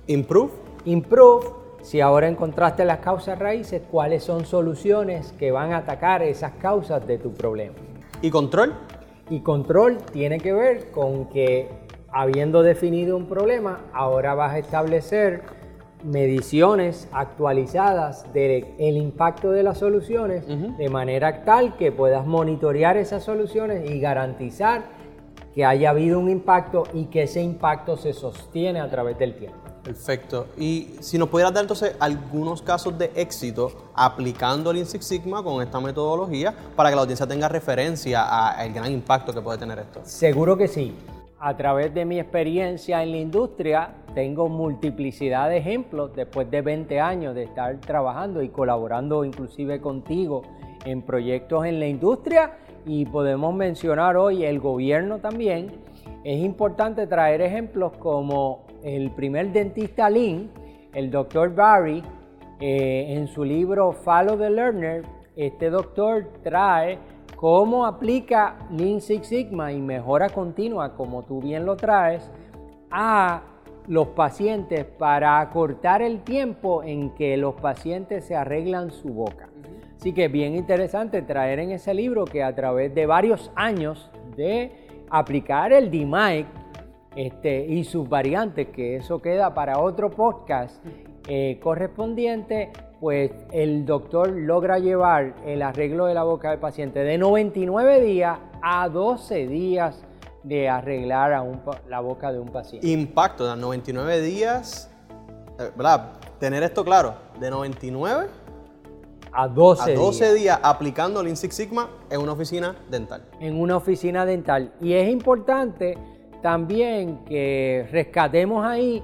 Improve. 0.07 0.51
Improve, 0.85 1.47
si 1.81 1.99
ahora 1.99 2.29
encontraste 2.29 2.85
las 2.85 2.99
causas 2.99 3.37
raíces, 3.37 3.81
cuáles 3.91 4.23
son 4.23 4.45
soluciones 4.45 5.33
que 5.33 5.51
van 5.51 5.73
a 5.73 5.77
atacar 5.77 6.23
esas 6.23 6.53
causas 6.53 7.05
de 7.05 7.17
tu 7.17 7.33
problema. 7.33 7.75
¿Y 8.21 8.29
control? 8.29 8.73
Y 9.29 9.41
control 9.41 9.97
tiene 10.13 10.39
que 10.39 10.53
ver 10.53 10.91
con 10.91 11.27
que 11.27 11.86
habiendo 12.11 12.63
definido 12.63 13.17
un 13.17 13.27
problema, 13.27 13.81
ahora 13.93 14.33
vas 14.33 14.53
a 14.53 14.59
establecer 14.59 15.43
mediciones 16.03 17.07
actualizadas 17.11 18.31
del 18.33 18.97
impacto 18.97 19.51
de 19.51 19.63
las 19.63 19.79
soluciones 19.79 20.45
de 20.47 20.89
manera 20.89 21.43
tal 21.43 21.75
que 21.75 21.91
puedas 21.91 22.25
monitorear 22.25 22.97
esas 22.97 23.23
soluciones 23.23 23.89
y 23.89 23.99
garantizar 23.99 24.85
que 25.55 25.65
haya 25.65 25.89
habido 25.89 26.19
un 26.19 26.29
impacto 26.29 26.83
y 26.93 27.05
que 27.05 27.23
ese 27.23 27.41
impacto 27.41 27.97
se 27.97 28.13
sostiene 28.13 28.79
a 28.79 28.89
través 28.89 29.17
del 29.17 29.35
tiempo. 29.35 29.57
Perfecto. 29.83 30.47
Y 30.55 30.97
si 30.99 31.17
nos 31.17 31.29
pudieras 31.29 31.53
dar 31.53 31.63
entonces 31.63 31.95
algunos 31.99 32.61
casos 32.61 32.95
de 32.97 33.09
éxito 33.15 33.89
aplicando 33.95 34.69
el 34.69 34.85
Six 34.85 35.03
Sigma 35.03 35.41
con 35.41 35.63
esta 35.63 35.79
metodología 35.79 36.53
para 36.75 36.89
que 36.89 36.95
la 36.95 37.01
audiencia 37.01 37.25
tenga 37.25 37.49
referencia 37.49 38.49
al 38.49 38.71
gran 38.71 38.91
impacto 38.91 39.33
que 39.33 39.41
puede 39.41 39.57
tener 39.57 39.79
esto. 39.79 40.01
Seguro 40.03 40.57
que 40.57 40.67
sí. 40.67 40.93
A 41.39 41.55
través 41.55 41.93
de 41.93 42.05
mi 42.05 42.19
experiencia 42.19 43.03
en 43.03 43.11
la 43.11 43.17
industria, 43.17 43.93
tengo 44.15 44.49
multiplicidad 44.49 45.49
de 45.49 45.57
ejemplos 45.57 46.15
después 46.15 46.49
de 46.49 46.61
20 46.61 46.99
años 46.99 47.35
de 47.35 47.43
estar 47.43 47.79
trabajando 47.79 48.41
y 48.41 48.49
colaborando 48.49 49.23
inclusive 49.23 49.79
contigo 49.79 50.41
en 50.85 51.03
proyectos 51.03 51.65
en 51.65 51.79
la 51.79 51.87
industria 51.87 52.57
y 52.85 53.05
podemos 53.05 53.53
mencionar 53.53 54.17
hoy 54.17 54.45
el 54.45 54.59
gobierno 54.59 55.19
también. 55.19 55.71
Es 56.23 56.43
importante 56.43 57.05
traer 57.05 57.41
ejemplos 57.41 57.91
como 57.99 58.65
el 58.83 59.11
primer 59.11 59.51
dentista 59.51 60.09
Lean, 60.09 60.49
el 60.93 61.11
doctor 61.11 61.53
Barry, 61.53 62.01
eh, 62.59 63.13
en 63.15 63.27
su 63.27 63.43
libro 63.43 63.91
Follow 63.91 64.37
the 64.37 64.49
Learner, 64.49 65.03
este 65.35 65.69
doctor 65.69 66.27
trae 66.41 66.97
cómo 67.37 67.85
aplica 67.85 68.57
Lean 68.71 68.99
Six 68.99 69.27
Sigma 69.27 69.71
y 69.71 69.79
mejora 69.79 70.29
continua, 70.29 70.95
como 70.95 71.23
tú 71.23 71.39
bien 71.39 71.65
lo 71.65 71.77
traes, 71.77 72.29
a 72.91 73.43
los 73.87 74.07
pacientes 74.09 74.83
para 74.83 75.39
acortar 75.39 76.01
el 76.01 76.23
tiempo 76.23 76.83
en 76.83 77.11
que 77.11 77.37
los 77.37 77.53
pacientes 77.55 78.25
se 78.25 78.35
arreglan 78.35 78.91
su 78.91 79.09
boca. 79.09 79.49
Así 79.95 80.13
que 80.13 80.25
es 80.25 80.31
bien 80.31 80.55
interesante 80.55 81.21
traer 81.21 81.59
en 81.59 81.71
ese 81.71 81.93
libro 81.93 82.25
que 82.25 82.43
a 82.43 82.53
través 82.53 82.93
de 82.93 83.05
varios 83.05 83.51
años 83.55 84.09
de 84.35 84.71
aplicar 85.09 85.71
el 85.71 85.89
DMAIC 85.89 86.47
este, 87.15 87.65
y 87.65 87.83
sus 87.83 88.09
variantes, 88.09 88.67
que 88.69 88.97
eso 88.97 89.21
queda 89.21 89.53
para 89.53 89.79
otro 89.79 90.09
podcast 90.09 90.83
eh, 91.27 91.59
correspondiente, 91.61 92.71
pues 92.99 93.31
el 93.51 93.85
doctor 93.85 94.29
logra 94.29 94.79
llevar 94.79 95.35
el 95.45 95.61
arreglo 95.61 96.05
de 96.05 96.13
la 96.13 96.23
boca 96.23 96.49
del 96.49 96.59
paciente 96.59 96.99
de 96.99 97.17
99 97.17 98.01
días 98.01 98.39
a 98.61 98.89
12 98.89 99.47
días 99.47 100.03
de 100.43 100.69
arreglar 100.69 101.33
a 101.33 101.45
la 101.89 101.99
boca 101.99 102.31
de 102.31 102.39
un 102.39 102.49
paciente. 102.49 102.87
Impacto 102.87 103.47
de 103.47 103.55
99 103.55 104.21
días, 104.21 104.89
eh, 105.59 105.69
¿verdad? 105.75 106.13
Tener 106.39 106.63
esto 106.63 106.83
claro, 106.83 107.15
de 107.39 107.49
99 107.49 108.27
a 109.31 109.47
12, 109.47 109.91
a 109.91 109.95
12 109.95 110.33
días. 110.33 110.59
aplicando 110.63 111.21
Lean 111.21 111.37
Six 111.37 111.53
Sigma 111.53 111.89
en 112.09 112.21
una 112.21 112.31
oficina 112.31 112.75
dental. 112.89 113.23
En 113.39 113.59
una 113.59 113.77
oficina 113.77 114.25
dental. 114.25 114.73
Y 114.81 114.93
es 114.93 115.09
importante 115.09 115.97
también 116.41 117.25
que 117.25 117.87
rescatemos 117.91 118.65
ahí 118.65 119.03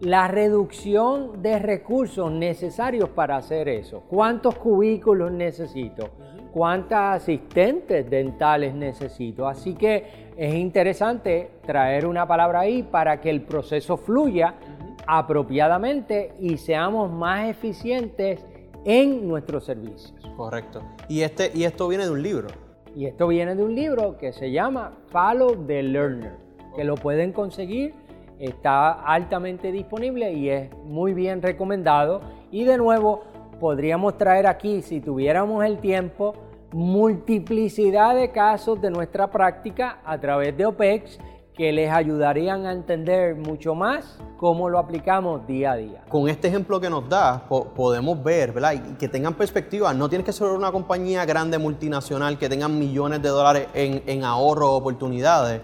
la 0.00 0.28
reducción 0.28 1.42
de 1.42 1.58
recursos 1.58 2.32
necesarios 2.32 3.10
para 3.10 3.36
hacer 3.36 3.68
eso. 3.68 4.02
¿Cuántos 4.08 4.56
cubículos 4.56 5.30
necesito? 5.30 6.08
¿Cuántas 6.52 7.22
asistentes 7.22 8.08
dentales 8.08 8.74
necesito? 8.74 9.46
Así 9.46 9.74
que 9.74 10.32
es 10.36 10.54
interesante 10.54 11.50
traer 11.66 12.06
una 12.06 12.26
palabra 12.26 12.60
ahí 12.60 12.82
para 12.82 13.20
que 13.20 13.30
el 13.30 13.42
proceso 13.42 13.96
fluya 13.96 14.54
apropiadamente 15.06 16.32
y 16.40 16.56
seamos 16.56 17.10
más 17.10 17.48
eficientes 17.48 18.44
en 18.84 19.28
nuestros 19.28 19.64
servicios. 19.64 20.14
Correcto. 20.36 20.82
Y, 21.08 21.20
este, 21.20 21.50
y 21.54 21.64
esto 21.64 21.86
viene 21.88 22.04
de 22.04 22.10
un 22.10 22.22
libro. 22.22 22.48
Y 22.96 23.06
esto 23.06 23.28
viene 23.28 23.54
de 23.54 23.62
un 23.62 23.74
libro 23.74 24.16
que 24.18 24.32
se 24.32 24.50
llama 24.50 24.92
Follow 25.08 25.54
the 25.66 25.82
Learner, 25.82 26.32
que 26.74 26.84
lo 26.84 26.96
pueden 26.96 27.32
conseguir 27.32 27.94
está 28.40 28.92
altamente 28.92 29.70
disponible 29.70 30.32
y 30.32 30.48
es 30.48 30.74
muy 30.84 31.12
bien 31.12 31.42
recomendado. 31.42 32.22
Y 32.50 32.64
de 32.64 32.78
nuevo, 32.78 33.22
podríamos 33.60 34.16
traer 34.16 34.46
aquí, 34.46 34.82
si 34.82 35.00
tuviéramos 35.00 35.64
el 35.64 35.78
tiempo, 35.78 36.34
multiplicidad 36.72 38.14
de 38.14 38.30
casos 38.30 38.80
de 38.80 38.90
nuestra 38.90 39.30
práctica 39.30 39.98
a 40.04 40.18
través 40.18 40.56
de 40.56 40.66
OPEX 40.66 41.18
que 41.54 41.72
les 41.72 41.90
ayudarían 41.90 42.64
a 42.64 42.72
entender 42.72 43.36
mucho 43.36 43.74
más 43.74 44.18
cómo 44.38 44.70
lo 44.70 44.78
aplicamos 44.78 45.46
día 45.46 45.72
a 45.72 45.76
día. 45.76 46.04
Con 46.08 46.26
este 46.28 46.48
ejemplo 46.48 46.80
que 46.80 46.88
nos 46.88 47.06
da, 47.06 47.46
podemos 47.48 48.22
ver. 48.22 48.54
Y 48.72 48.94
que 48.94 49.08
tengan 49.08 49.34
perspectiva, 49.34 49.92
no 49.92 50.08
tienes 50.08 50.24
que 50.24 50.32
ser 50.32 50.46
una 50.46 50.72
compañía 50.72 51.26
grande 51.26 51.58
multinacional 51.58 52.38
que 52.38 52.48
tengan 52.48 52.78
millones 52.78 53.20
de 53.20 53.28
dólares 53.28 53.66
en, 53.74 54.02
en 54.06 54.24
ahorro 54.24 54.72
oportunidades 54.72 55.60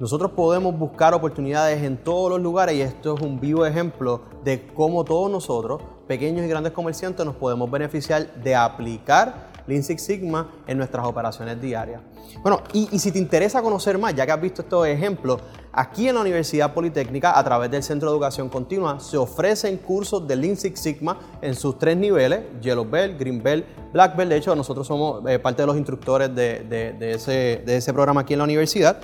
nosotros 0.00 0.32
podemos 0.32 0.76
buscar 0.76 1.14
oportunidades 1.14 1.82
en 1.82 1.96
todos 1.96 2.30
los 2.30 2.40
lugares 2.40 2.74
y 2.74 2.82
esto 2.82 3.14
es 3.14 3.20
un 3.20 3.38
vivo 3.38 3.64
ejemplo 3.64 4.22
de 4.42 4.66
cómo 4.74 5.04
todos 5.04 5.30
nosotros, 5.30 5.80
pequeños 6.06 6.44
y 6.44 6.48
grandes 6.48 6.72
comerciantes, 6.72 7.24
nos 7.24 7.36
podemos 7.36 7.70
beneficiar 7.70 8.34
de 8.42 8.56
aplicar 8.56 9.52
Lean 9.66 9.82
Six 9.82 10.02
Sigma 10.02 10.50
en 10.66 10.78
nuestras 10.78 11.06
operaciones 11.06 11.60
diarias. 11.60 12.00
Bueno, 12.42 12.62
y, 12.72 12.98
si 12.98 13.12
te 13.12 13.18
interesa 13.18 13.62
conocer 13.62 13.98
más, 13.98 14.14
ya 14.14 14.26
que 14.26 14.32
has 14.32 14.40
visto 14.40 14.62
estos 14.62 14.86
ejemplos, 14.86 15.40
aquí 15.72 16.08
en 16.08 16.16
la 16.16 16.20
Universidad 16.20 16.74
Politécnica, 16.74 17.38
a 17.38 17.44
través 17.44 17.70
del 17.70 17.82
Centro 17.82 18.10
de 18.10 18.14
Educación 18.14 18.48
Continua, 18.48 19.00
se 19.00 19.16
ofrecen 19.16 19.78
cursos 19.78 20.26
de 20.26 20.36
Lean 20.36 20.56
Six 20.56 20.80
Sigma 20.80 21.18
en 21.40 21.54
sus 21.54 21.78
tres 21.78 21.96
niveles, 21.96 22.40
Yellow 22.60 22.84
Belt, 22.84 23.18
Green 23.18 23.42
Belt, 23.42 23.64
Black 23.92 24.16
Belt. 24.16 24.30
De 24.30 24.36
hecho, 24.36 24.54
nosotros 24.54 24.86
somos 24.86 25.22
eh, 25.28 25.38
parte 25.38 25.62
de 25.62 25.66
los 25.66 25.76
instructores 25.76 26.34
de, 26.34 26.96
ese, 27.00 27.62
de 27.64 27.76
ese 27.76 27.92
programa 27.92 28.22
aquí 28.22 28.34
en 28.34 28.38
la 28.38 28.44
universidad. 28.44 29.00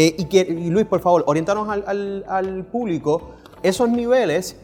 Eh, 0.00 0.14
y, 0.16 0.26
que, 0.26 0.44
Luis, 0.44 0.86
por 0.86 1.00
favor, 1.00 1.24
orientanos 1.26 1.68
al, 1.68 2.64
público 2.70 3.30
esos 3.64 3.90
niveles, 3.90 4.56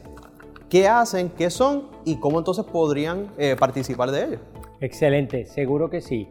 qué 0.68 0.86
hacen, 0.86 1.28
qué 1.28 1.50
son 1.50 1.88
y 2.04 2.20
cómo 2.20 2.38
entonces 2.38 2.64
podrían 2.64 3.26
eh, 3.36 3.56
participar 3.58 4.12
de 4.12 4.24
ellos. 4.26 4.40
Excelente, 4.80 5.46
seguro 5.46 5.90
que 5.90 6.02
sí. 6.02 6.28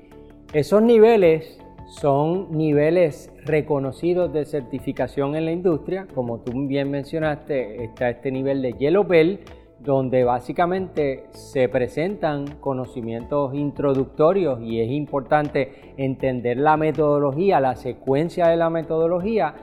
Esos 0.53 0.81
niveles 0.81 1.57
son 1.89 2.55
niveles 2.55 3.29
reconocidos 3.43 4.31
de 4.31 4.45
certificación 4.45 5.35
en 5.35 5.43
la 5.43 5.51
industria. 5.51 6.07
Como 6.15 6.39
tú 6.39 6.53
bien 6.65 6.89
mencionaste, 6.89 7.83
está 7.83 8.09
este 8.09 8.31
nivel 8.31 8.61
de 8.61 8.71
Yellow 8.71 9.03
Belt 9.03 9.41
donde 9.83 10.23
básicamente 10.23 11.25
se 11.31 11.67
presentan 11.67 12.45
conocimientos 12.61 13.53
introductorios 13.53 14.61
y 14.61 14.79
es 14.79 14.89
importante 14.89 15.93
entender 15.97 16.57
la 16.57 16.77
metodología, 16.77 17.59
la 17.59 17.75
secuencia 17.75 18.47
de 18.47 18.55
la 18.55 18.69
metodología 18.69 19.55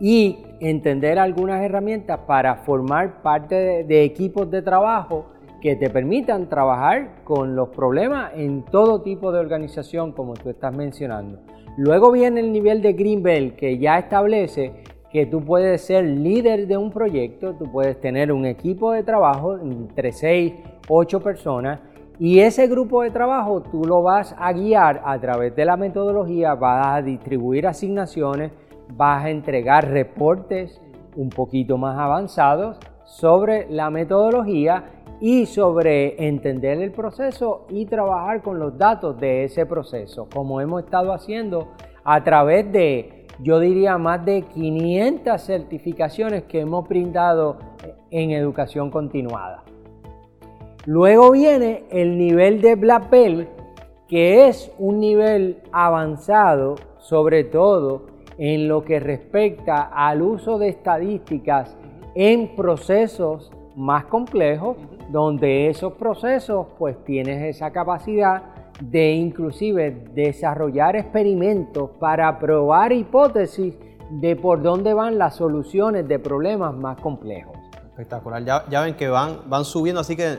y 0.00 0.38
entender 0.60 1.18
algunas 1.18 1.62
herramientas 1.62 2.20
para 2.26 2.56
formar 2.56 3.22
parte 3.22 3.84
de, 3.84 4.04
equipos 4.04 4.50
de 4.50 4.62
trabajo 4.62 5.26
que 5.60 5.76
te 5.76 5.90
permitan 5.90 6.48
trabajar 6.48 7.22
con 7.24 7.54
los 7.54 7.68
problemas 7.70 8.32
en 8.34 8.62
todo 8.64 9.02
tipo 9.02 9.32
de 9.32 9.40
organización 9.40 10.12
como 10.12 10.34
tú 10.34 10.50
estás 10.50 10.74
mencionando. 10.74 11.40
Luego 11.76 12.12
viene 12.12 12.40
el 12.40 12.52
nivel 12.52 12.80
de 12.80 12.94
Greenbelt 12.94 13.56
que 13.56 13.78
ya 13.78 13.98
establece 13.98 14.72
que 15.16 15.24
tú 15.24 15.42
puedes 15.42 15.80
ser 15.80 16.04
líder 16.04 16.66
de 16.66 16.76
un 16.76 16.90
proyecto, 16.90 17.54
tú 17.54 17.72
puedes 17.72 17.98
tener 18.02 18.30
un 18.30 18.44
equipo 18.44 18.92
de 18.92 19.02
trabajo 19.02 19.56
entre 19.56 20.12
6, 20.12 20.52
8 20.90 21.20
personas 21.20 21.80
y 22.18 22.40
ese 22.40 22.66
grupo 22.66 23.00
de 23.00 23.10
trabajo 23.10 23.62
tú 23.62 23.86
lo 23.86 24.02
vas 24.02 24.36
a 24.38 24.52
guiar 24.52 25.00
a 25.06 25.18
través 25.18 25.56
de 25.56 25.64
la 25.64 25.78
metodología, 25.78 26.54
vas 26.54 26.98
a 26.98 27.00
distribuir 27.00 27.66
asignaciones, 27.66 28.52
vas 28.94 29.24
a 29.24 29.30
entregar 29.30 29.88
reportes 29.88 30.82
un 31.16 31.30
poquito 31.30 31.78
más 31.78 31.98
avanzados 31.98 32.78
sobre 33.06 33.70
la 33.70 33.88
metodología 33.88 34.84
y 35.18 35.46
sobre 35.46 36.28
entender 36.28 36.82
el 36.82 36.92
proceso 36.92 37.64
y 37.70 37.86
trabajar 37.86 38.42
con 38.42 38.58
los 38.58 38.76
datos 38.76 39.18
de 39.18 39.44
ese 39.44 39.64
proceso, 39.64 40.28
como 40.30 40.60
hemos 40.60 40.84
estado 40.84 41.14
haciendo 41.14 41.68
a 42.04 42.22
través 42.22 42.70
de 42.70 43.15
yo 43.38 43.60
diría 43.60 43.98
más 43.98 44.24
de 44.24 44.42
500 44.42 45.40
certificaciones 45.40 46.44
que 46.44 46.60
hemos 46.60 46.88
brindado 46.88 47.58
en 48.10 48.30
educación 48.30 48.90
continuada. 48.90 49.62
Luego 50.86 51.32
viene 51.32 51.84
el 51.90 52.16
nivel 52.16 52.60
de 52.60 52.76
Black 52.76 53.10
Belt, 53.10 53.48
que 54.08 54.48
es 54.48 54.72
un 54.78 55.00
nivel 55.00 55.62
avanzado, 55.72 56.76
sobre 56.98 57.44
todo 57.44 58.06
en 58.38 58.68
lo 58.68 58.84
que 58.84 59.00
respecta 59.00 59.82
al 59.82 60.22
uso 60.22 60.58
de 60.58 60.68
estadísticas 60.68 61.76
en 62.14 62.54
procesos 62.54 63.50
más 63.74 64.04
complejos, 64.06 64.76
donde 65.10 65.68
esos 65.68 65.94
procesos 65.94 66.68
pues 66.78 67.02
tienes 67.04 67.42
esa 67.42 67.72
capacidad 67.72 68.55
de 68.80 69.12
inclusive 69.12 69.90
desarrollar 70.14 70.96
experimentos 70.96 71.90
para 71.98 72.38
probar 72.38 72.92
hipótesis 72.92 73.74
de 74.10 74.36
por 74.36 74.62
dónde 74.62 74.94
van 74.94 75.18
las 75.18 75.36
soluciones 75.36 76.06
de 76.06 76.18
problemas 76.18 76.74
más 76.74 77.00
complejos. 77.00 77.56
Espectacular, 77.88 78.44
ya, 78.44 78.80
ven 78.82 78.94
que 78.94 79.08
van, 79.08 79.40
van 79.46 79.64
subiendo, 79.64 80.02
así 80.02 80.14
que 80.14 80.38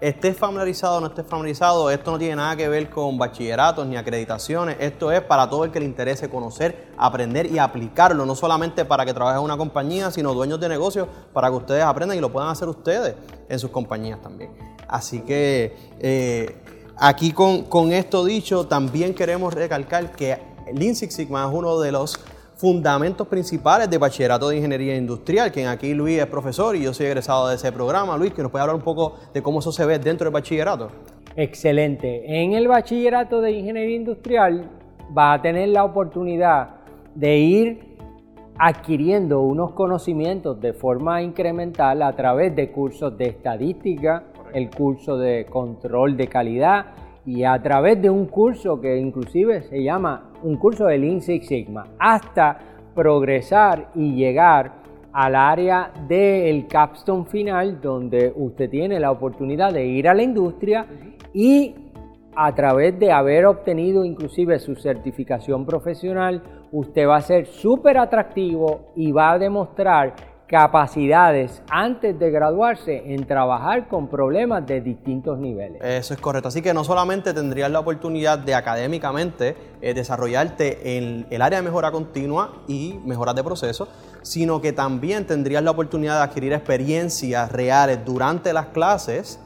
estés 0.00 0.36
familiarizado 0.36 0.96
o 0.96 1.00
no 1.00 1.08
estés 1.08 1.26
familiarizado, 1.26 1.90
esto 1.90 2.10
no 2.10 2.18
tiene 2.18 2.36
nada 2.36 2.56
que 2.56 2.68
ver 2.68 2.88
con 2.88 3.18
bachilleratos 3.18 3.86
ni 3.86 3.96
acreditaciones, 3.96 4.76
esto 4.80 5.12
es 5.12 5.20
para 5.20 5.48
todo 5.48 5.64
el 5.64 5.70
que 5.70 5.80
le 5.80 5.86
interese 5.86 6.28
conocer, 6.28 6.88
aprender 6.96 7.46
y 7.46 7.58
aplicarlo, 7.58 8.24
no 8.24 8.34
solamente 8.34 8.84
para 8.84 9.04
que 9.04 9.12
trabaje 9.12 9.38
en 9.38 9.44
una 9.44 9.56
compañía, 9.56 10.10
sino 10.10 10.32
dueños 10.32 10.58
de 10.60 10.68
negocios, 10.68 11.08
para 11.32 11.48
que 11.50 11.56
ustedes 11.56 11.84
aprendan 11.84 12.16
y 12.16 12.20
lo 12.20 12.32
puedan 12.32 12.48
hacer 12.48 12.68
ustedes 12.68 13.14
en 13.48 13.58
sus 13.58 13.70
compañías 13.70 14.20
también. 14.20 14.50
Así 14.88 15.20
que 15.20 15.76
eh, 16.00 16.56
Aquí 16.96 17.32
con, 17.32 17.92
esto 17.92 18.24
dicho, 18.24 18.66
también 18.66 19.14
queremos 19.14 19.52
recalcar 19.52 20.12
que 20.12 20.38
Lean 20.72 20.94
Six 20.94 21.12
Sigma 21.14 21.44
es 21.48 21.52
uno 21.52 21.80
de 21.80 21.90
los 21.90 22.18
fundamentos 22.56 23.26
principales 23.26 23.90
de 23.90 23.98
bachillerato 23.98 24.48
de 24.48 24.56
ingeniería 24.56 24.96
industrial, 24.96 25.50
quien 25.50 25.66
aquí 25.66 25.92
Luis 25.92 26.20
es 26.20 26.26
profesor 26.26 26.76
y 26.76 26.82
yo 26.82 26.94
soy 26.94 27.06
egresado 27.06 27.48
de 27.48 27.56
ese 27.56 27.72
programa. 27.72 28.16
Luis, 28.16 28.32
que 28.32 28.42
nos 28.42 28.50
puede 28.52 28.62
hablar 28.62 28.76
un 28.76 28.82
poco 28.82 29.16
de 29.34 29.42
cómo 29.42 29.58
eso 29.58 29.72
se 29.72 29.84
ve 29.84 29.98
dentro 29.98 30.26
del 30.26 30.32
bachillerato. 30.32 30.88
Excelente. 31.34 32.42
En 32.42 32.52
el 32.52 32.68
bachillerato 32.68 33.40
de 33.40 33.50
ingeniería 33.50 33.96
industrial 33.96 34.70
va 35.16 35.32
a 35.32 35.42
tener 35.42 35.70
la 35.70 35.84
oportunidad 35.84 36.76
de 37.16 37.38
ir 37.38 37.96
adquiriendo 38.56 39.40
unos 39.40 39.72
conocimientos 39.72 40.60
de 40.60 40.72
forma 40.72 41.22
incremental 41.22 42.02
a 42.02 42.14
través 42.14 42.54
de 42.54 42.70
cursos 42.70 43.18
de 43.18 43.26
estadística, 43.26 44.22
el 44.54 44.70
curso 44.70 45.18
de 45.18 45.44
control 45.46 46.16
de 46.16 46.28
calidad 46.28 46.86
y 47.26 47.44
a 47.44 47.60
través 47.60 48.00
de 48.00 48.08
un 48.08 48.26
curso 48.26 48.80
que 48.80 48.96
inclusive 48.96 49.62
se 49.62 49.82
llama 49.82 50.30
un 50.42 50.56
curso 50.56 50.86
de 50.86 50.98
Lean 50.98 51.20
Six 51.20 51.46
Sigma, 51.46 51.88
hasta 51.98 52.58
progresar 52.94 53.90
y 53.94 54.14
llegar 54.14 54.84
al 55.12 55.34
área 55.34 55.92
del 56.08 56.66
capstone 56.66 57.24
final 57.26 57.80
donde 57.80 58.32
usted 58.34 58.68
tiene 58.68 58.98
la 59.00 59.10
oportunidad 59.10 59.72
de 59.72 59.86
ir 59.86 60.08
a 60.08 60.14
la 60.14 60.22
industria 60.22 60.86
y 61.32 61.74
a 62.36 62.52
través 62.54 62.98
de 62.98 63.12
haber 63.12 63.46
obtenido 63.46 64.04
inclusive 64.04 64.58
su 64.58 64.74
certificación 64.74 65.64
profesional, 65.64 66.42
usted 66.72 67.06
va 67.06 67.16
a 67.16 67.20
ser 67.20 67.46
súper 67.46 67.96
atractivo 67.96 68.92
y 68.96 69.12
va 69.12 69.32
a 69.32 69.38
demostrar 69.38 70.14
capacidades 70.46 71.62
antes 71.70 72.18
de 72.18 72.30
graduarse 72.30 73.14
en 73.14 73.26
trabajar 73.26 73.88
con 73.88 74.08
problemas 74.08 74.66
de 74.66 74.80
distintos 74.80 75.38
niveles. 75.38 75.82
Eso 75.82 76.14
es 76.14 76.20
correcto. 76.20 76.48
Así 76.48 76.60
que 76.60 76.74
no 76.74 76.84
solamente 76.84 77.32
tendrías 77.32 77.70
la 77.70 77.80
oportunidad 77.80 78.38
de 78.38 78.54
académicamente 78.54 79.56
eh, 79.80 79.94
desarrollarte 79.94 80.98
en 80.98 81.26
el 81.30 81.42
área 81.42 81.58
de 81.58 81.64
mejora 81.64 81.90
continua 81.90 82.62
y 82.68 83.00
mejoras 83.04 83.34
de 83.34 83.42
proceso, 83.42 83.88
sino 84.22 84.60
que 84.60 84.72
también 84.72 85.26
tendrías 85.26 85.62
la 85.62 85.70
oportunidad 85.70 86.18
de 86.18 86.24
adquirir 86.24 86.52
experiencias 86.52 87.50
reales 87.50 88.04
durante 88.04 88.52
las 88.52 88.66
clases 88.66 89.40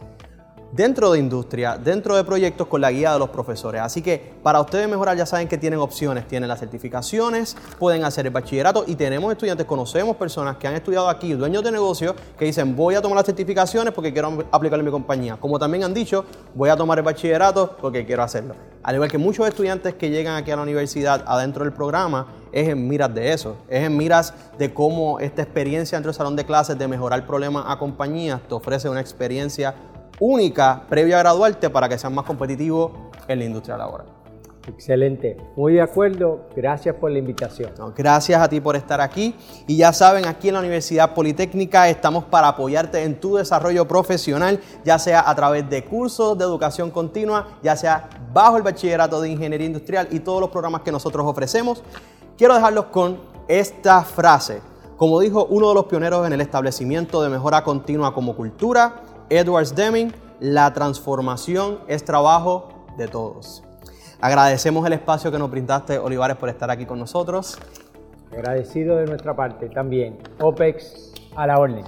dentro 0.73 1.13
de 1.13 1.19
industria, 1.19 1.79
dentro 1.79 2.17
de 2.17 2.25
proyectos 2.25 2.67
con 2.67 2.81
la 2.81 2.91
guía 2.91 3.13
de 3.13 3.19
los 3.19 3.31
profesores. 3.31 3.81
Así 3.81 4.03
que 4.03 4.35
para 4.43 4.61
ustedes 4.61 4.89
mejorar 4.89 5.17
ya 5.17 5.27
saben 5.27 5.49
que 5.49 5.59
tienen 5.59 5.79
opciones, 5.79 6.27
tienen 6.29 6.49
las 6.49 6.61
certificaciones, 6.61 7.57
pueden 7.79 8.05
hacer 8.05 8.27
el 8.27 8.33
bachillerato 8.33 8.85
y 8.87 8.95
tenemos 8.95 9.33
estudiantes, 9.33 9.67
conocemos 9.67 10.17
personas 10.17 10.57
que 10.57 10.69
han 10.69 10.75
estudiado 10.75 11.09
aquí, 11.09 11.33
dueños 11.33 11.63
de 11.65 11.73
negocios, 11.73 12.15
que 12.39 12.45
dicen 12.45 12.77
voy 12.77 12.95
a 12.95 13.03
tomar 13.03 13.17
las 13.17 13.27
certificaciones 13.27 13.95
porque 13.95 14.13
quiero 14.13 14.45
aplicarlo 14.51 14.81
en 14.81 14.87
mi 14.87 14.93
compañía. 14.93 15.37
Como 15.37 15.59
también 15.59 15.85
han 15.85 15.95
dicho, 15.95 16.25
voy 16.55 16.71
a 16.71 16.77
tomar 16.77 16.99
el 16.99 17.05
bachillerato 17.05 17.77
porque 17.81 18.05
quiero 18.05 18.23
hacerlo. 18.23 18.55
Al 18.83 18.95
igual 18.95 19.11
que 19.11 19.19
muchos 19.19 19.47
estudiantes 19.47 19.95
que 19.95 20.11
llegan 20.11 20.37
aquí 20.37 20.51
a 20.51 20.57
la 20.57 20.63
universidad 20.63 21.25
adentro 21.27 21.65
del 21.65 21.73
programa, 21.73 22.27
es 22.53 22.69
en 22.69 22.89
miras 22.89 23.15
de 23.15 23.33
eso, 23.33 23.57
es 23.69 23.85
en 23.85 23.97
miras 23.97 24.33
de 24.59 24.73
cómo 24.73 25.21
esta 25.21 25.43
experiencia 25.43 25.97
dentro 25.97 26.13
del 26.13 26.17
salón 26.17 26.37
de 26.37 26.45
clases 26.45 26.79
de 26.79 26.89
mejorar 26.89 27.27
problemas 27.27 27.65
a 27.69 27.79
compañías 27.79 28.41
te 28.49 28.55
ofrece 28.55 28.89
una 28.89 29.01
experiencia 29.01 29.75
única 30.21 30.85
previa 30.89 31.17
a 31.17 31.21
graduarte 31.21 31.71
para 31.71 31.89
que 31.89 31.99
seas 31.99 32.13
más 32.13 32.25
competitivo 32.25 33.11
en 33.27 33.39
la 33.39 33.45
industria 33.45 33.77
laboral. 33.77 34.19
Excelente, 34.69 35.39
muy 35.57 35.75
de 35.75 35.81
acuerdo, 35.81 36.47
gracias 36.55 36.95
por 36.97 37.11
la 37.11 37.19
invitación. 37.19 37.73
gracias 37.97 38.41
a 38.41 38.49
ti 38.49 38.61
por 38.61 38.77
estar 38.77 39.01
aquí 39.01 39.35
y 39.67 39.79
ya 39.79 39.95
saben, 39.95 40.27
aquí 40.27 40.49
en 40.49 40.55
la 40.55 40.61
Universidad 40.61 41.15
Politécnica 41.15 41.89
estamos 41.89 42.25
para 42.25 42.49
apoyarte 42.49 43.03
en 43.03 43.19
tu 43.19 43.37
desarrollo 43.37 43.89
profesional, 43.89 44.61
ya 44.85 44.99
sea 44.99 45.29
a 45.29 45.35
través 45.35 45.69
de 45.71 45.85
cursos 45.85 46.37
de 46.37 46.45
educación 46.45 46.91
continua, 46.91 47.49
ya 47.63 47.77
sea 47.77 48.11
bajo 48.33 48.59
el 48.59 48.63
bachillerato 48.63 49.23
de 49.23 49.31
ingeniería 49.31 49.67
industrial 49.67 50.09
y 50.11 50.21
todos 50.21 50.41
los 50.41 50.51
programas 50.51 50.83
que 50.83 50.93
nosotros 50.93 51.27
ofrecemos. 51.27 51.83
Quiero 52.37 52.55
dejarlos 52.55 52.87
con 52.87 53.21
esta 53.49 54.03
frase. 54.03 54.61
Como 54.99 55.19
dijo 55.21 55.47
uno 55.47 55.69
de 55.69 55.75
los 55.75 55.87
pioneros 55.87 56.27
en 56.27 56.33
el 56.33 56.41
establecimiento 56.41 57.23
de 57.23 57.31
mejora 57.31 57.65
continua 57.65 58.13
como 58.13 58.37
cultura, 58.37 59.03
Edwards 59.31 59.75
Deming, 59.75 60.13
la 60.41 60.73
transformación 60.73 61.81
es 61.87 62.03
trabajo 62.05 62.87
de 62.97 63.09
todos. 63.09 63.63
Agradecemos 64.21 64.87
el 64.87 64.95
espacio 64.95 65.31
que 65.31 65.39
nos 65.39 65.51
brindaste, 65.51 65.99
Olivares, 65.99 66.37
por 66.37 66.49
estar 66.49 66.71
aquí 66.71 66.87
con 66.87 66.99
nosotros. 66.99 67.59
Agradecido 68.33 68.97
de 68.97 69.07
nuestra 69.07 69.37
parte 69.37 69.69
también. 69.69 70.19
OPEX 70.41 71.13
a 71.37 71.47
la 71.47 71.59
orden. 71.59 71.85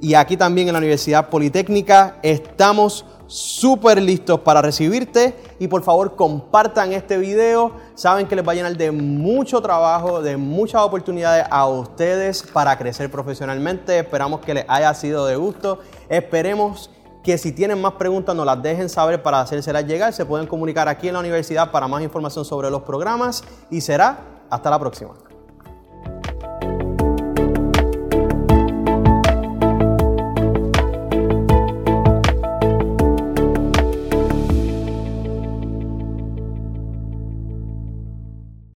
Y 0.00 0.14
aquí 0.14 0.36
también 0.36 0.68
en 0.68 0.74
la 0.74 0.78
Universidad 0.78 1.30
Politécnica 1.30 2.16
estamos 2.22 3.04
súper 3.28 4.02
listos 4.02 4.40
para 4.40 4.60
recibirte 4.60 5.36
y 5.60 5.68
por 5.68 5.82
favor 5.82 6.16
compartan 6.16 6.92
este 6.92 7.18
video. 7.18 7.72
Saben 7.94 8.26
que 8.26 8.34
les 8.34 8.46
va 8.46 8.52
a 8.52 8.54
llenar 8.56 8.76
de 8.76 8.90
mucho 8.90 9.60
trabajo, 9.60 10.20
de 10.20 10.36
muchas 10.36 10.82
oportunidades 10.82 11.46
a 11.48 11.66
ustedes 11.68 12.42
para 12.42 12.76
crecer 12.76 13.10
profesionalmente. 13.10 13.98
Esperamos 13.98 14.40
que 14.40 14.54
les 14.54 14.64
haya 14.66 14.92
sido 14.94 15.26
de 15.26 15.36
gusto. 15.36 15.78
Esperemos 16.08 16.90
que 17.22 17.36
si 17.36 17.52
tienen 17.52 17.80
más 17.80 17.92
preguntas 17.92 18.34
nos 18.34 18.46
las 18.46 18.62
dejen 18.62 18.88
saber 18.88 19.22
para 19.22 19.40
hacérselas 19.40 19.84
llegar. 19.86 20.12
Se 20.12 20.24
pueden 20.24 20.46
comunicar 20.46 20.88
aquí 20.88 21.08
en 21.08 21.14
la 21.14 21.20
universidad 21.20 21.70
para 21.70 21.86
más 21.86 22.02
información 22.02 22.44
sobre 22.44 22.70
los 22.70 22.82
programas 22.82 23.44
y 23.70 23.82
será 23.82 24.20
hasta 24.50 24.70
la 24.70 24.78
próxima. 24.78 25.27